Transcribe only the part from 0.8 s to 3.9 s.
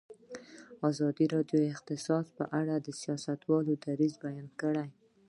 ازادي راډیو د اقتصاد په اړه د سیاستوالو